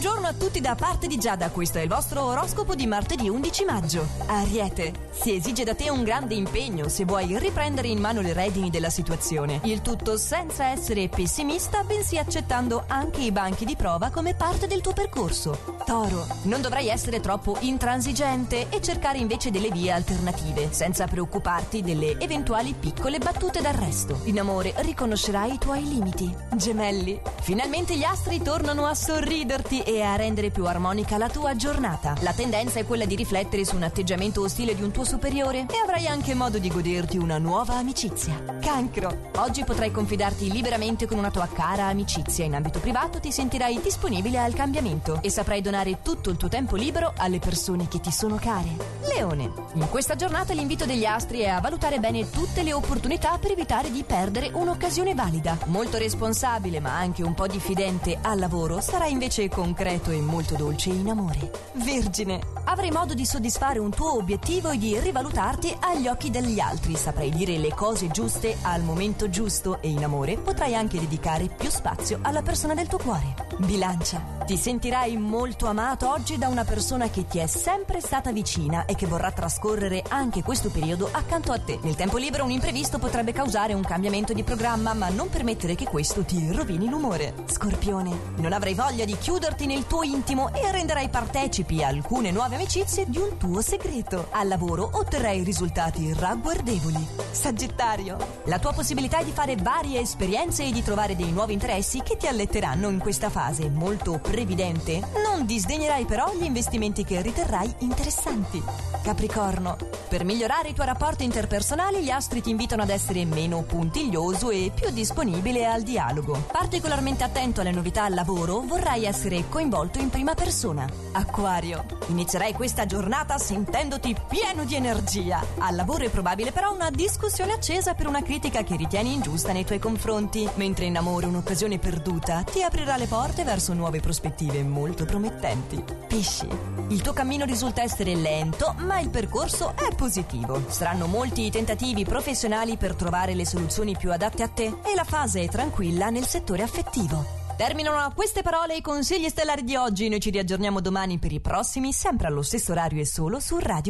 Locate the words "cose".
67.74-68.08